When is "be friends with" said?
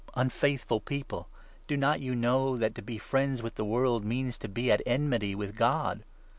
2.81-3.53